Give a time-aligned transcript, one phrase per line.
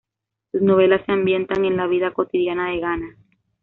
[0.51, 3.17] Sus novelas se ambientan en la vida cotidiana de Ghana.